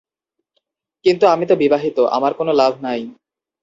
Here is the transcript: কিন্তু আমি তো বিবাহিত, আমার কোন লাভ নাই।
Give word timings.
কিন্তু 1.05 1.25
আমি 1.25 1.45
তো 1.45 1.55
বিবাহিত, 1.55 1.97
আমার 2.11 2.31
কোন 2.33 2.47
লাভ 2.51 2.73
নাই। 2.81 3.01